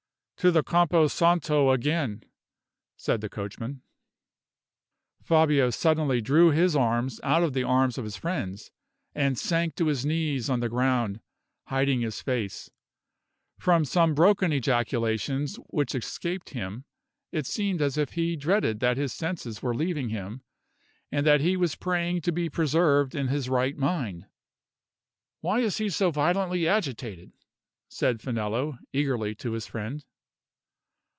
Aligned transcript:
"To 0.37 0.49
the 0.49 0.63
Campo 0.63 1.05
Santo 1.05 1.69
again," 1.69 2.23
said 2.97 3.21
the 3.21 3.29
coachman. 3.29 3.83
Fabio 5.21 5.69
suddenly 5.69 6.19
drew 6.19 6.49
his 6.49 6.75
arms 6.75 7.19
out 7.21 7.43
of 7.43 7.53
the 7.53 7.61
arms 7.61 7.99
of 7.99 8.05
his 8.05 8.15
friends, 8.17 8.71
and 9.13 9.37
sank 9.37 9.75
to 9.75 9.85
his 9.85 10.03
knees 10.03 10.49
on 10.49 10.59
the 10.59 10.67
ground, 10.67 11.19
hiding 11.67 12.01
his 12.01 12.23
face. 12.23 12.71
From 13.59 13.85
some 13.85 14.15
broken 14.15 14.51
ejaculations 14.51 15.57
which 15.67 15.93
escaped 15.93 16.49
him, 16.49 16.85
it 17.31 17.45
seemed 17.45 17.79
as 17.79 17.95
if 17.95 18.13
he 18.13 18.35
dreaded 18.35 18.79
that 18.79 18.97
his 18.97 19.13
senses 19.13 19.61
were 19.61 19.75
leaving 19.75 20.09
him, 20.09 20.41
and 21.11 21.23
that 21.23 21.41
he 21.41 21.55
was 21.55 21.75
praying 21.75 22.21
to 22.21 22.31
be 22.31 22.49
preserved 22.49 23.13
in 23.13 23.27
his 23.27 23.47
right 23.47 23.77
mind. 23.77 24.25
"Why 25.41 25.59
is 25.59 25.77
he 25.77 25.87
so 25.87 26.09
violently 26.09 26.67
agitated?" 26.67 27.31
said 27.89 28.21
Finello, 28.23 28.79
eagerly, 28.91 29.35
to 29.35 29.51
his 29.51 29.67
friend. 29.67 30.03